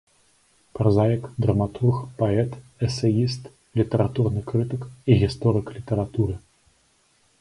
[0.77, 2.51] Празаік, драматург, паэт,
[2.87, 3.43] эсэіст,
[3.83, 6.35] літаратурны крытык і гісторык літаратуры.